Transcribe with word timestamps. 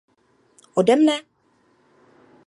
Ode 0.75 0.95
mne? 0.99 1.17